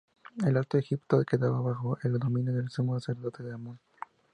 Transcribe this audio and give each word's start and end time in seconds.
El 0.47 0.57
Alto 0.57 0.79
Egipto 0.79 1.23
quedaba 1.23 1.61
bajo 1.61 1.95
el 2.01 2.17
dominio 2.17 2.51
del 2.53 2.71
sumo 2.71 2.99
sacerdote 2.99 3.43
de 3.43 3.53
Amón. 3.53 3.77